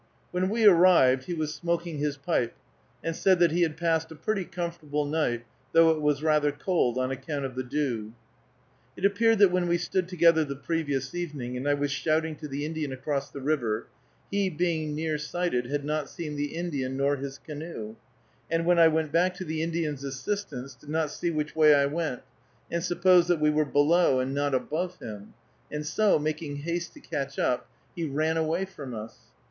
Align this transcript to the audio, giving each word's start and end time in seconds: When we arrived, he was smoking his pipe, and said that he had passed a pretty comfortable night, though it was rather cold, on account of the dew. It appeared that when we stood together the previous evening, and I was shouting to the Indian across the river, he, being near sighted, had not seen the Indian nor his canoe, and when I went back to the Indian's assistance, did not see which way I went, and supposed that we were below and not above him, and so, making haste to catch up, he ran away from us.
When 0.31 0.49
we 0.49 0.65
arrived, 0.65 1.25
he 1.25 1.35
was 1.35 1.53
smoking 1.53 1.99
his 1.99 2.17
pipe, 2.17 2.55
and 3.03 3.15
said 3.15 3.37
that 3.37 3.51
he 3.51 3.61
had 3.61 3.77
passed 3.77 4.11
a 4.11 4.15
pretty 4.15 4.45
comfortable 4.45 5.05
night, 5.05 5.43
though 5.73 5.91
it 5.91 6.01
was 6.01 6.23
rather 6.23 6.51
cold, 6.51 6.97
on 6.97 7.11
account 7.11 7.45
of 7.45 7.53
the 7.53 7.61
dew. 7.61 8.13
It 8.97 9.05
appeared 9.05 9.37
that 9.37 9.51
when 9.51 9.67
we 9.67 9.77
stood 9.77 10.07
together 10.07 10.43
the 10.43 10.55
previous 10.55 11.13
evening, 11.13 11.55
and 11.55 11.69
I 11.69 11.75
was 11.75 11.91
shouting 11.91 12.35
to 12.37 12.47
the 12.47 12.65
Indian 12.65 12.91
across 12.91 13.29
the 13.29 13.41
river, 13.41 13.85
he, 14.31 14.49
being 14.49 14.95
near 14.95 15.19
sighted, 15.19 15.67
had 15.67 15.85
not 15.85 16.09
seen 16.09 16.35
the 16.35 16.55
Indian 16.55 16.97
nor 16.97 17.17
his 17.17 17.37
canoe, 17.37 17.95
and 18.49 18.65
when 18.65 18.79
I 18.79 18.87
went 18.87 19.11
back 19.11 19.35
to 19.35 19.45
the 19.45 19.61
Indian's 19.61 20.03
assistance, 20.03 20.73
did 20.73 20.89
not 20.89 21.11
see 21.11 21.29
which 21.29 21.55
way 21.55 21.75
I 21.75 21.85
went, 21.85 22.23
and 22.71 22.83
supposed 22.83 23.27
that 23.27 23.39
we 23.39 23.51
were 23.51 23.65
below 23.65 24.19
and 24.19 24.33
not 24.33 24.55
above 24.55 24.97
him, 24.97 25.35
and 25.71 25.85
so, 25.85 26.17
making 26.17 26.55
haste 26.63 26.93
to 26.95 26.99
catch 26.99 27.37
up, 27.37 27.69
he 27.95 28.05
ran 28.05 28.35
away 28.37 28.65
from 28.65 28.95
us. 28.95 29.27